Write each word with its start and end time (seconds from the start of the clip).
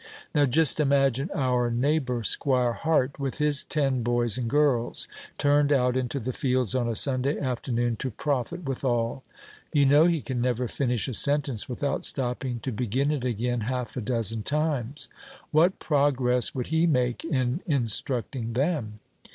Now, 0.33 0.45
just 0.47 0.79
imagine 0.79 1.29
our 1.31 1.69
neighbor, 1.69 2.23
'Squire 2.23 2.73
Hart, 2.73 3.19
with 3.19 3.37
his 3.37 3.63
ten 3.63 4.01
boys 4.01 4.35
and 4.35 4.49
girls, 4.49 5.07
turned 5.37 5.71
out 5.71 5.95
into 5.95 6.19
the 6.19 6.33
fields 6.33 6.73
on 6.73 6.89
a 6.89 6.95
Sunday 6.95 7.37
afternoon 7.37 7.97
to 7.97 8.09
profit 8.09 8.63
withal: 8.63 9.21
you 9.71 9.85
know 9.85 10.05
he 10.05 10.19
can 10.21 10.41
never 10.41 10.67
finish 10.67 11.07
a 11.07 11.13
sentence 11.13 11.69
without 11.69 12.03
stopping 12.03 12.59
to 12.61 12.71
begin 12.71 13.11
it 13.11 13.23
again 13.23 13.61
half 13.61 13.95
a 13.95 14.01
dozen 14.01 14.41
times. 14.41 15.07
What 15.51 15.77
progress 15.77 16.55
would 16.55 16.67
he 16.73 16.87
make 16.87 17.23
in 17.23 17.61
instructing 17.67 18.53
them? 18.53 19.01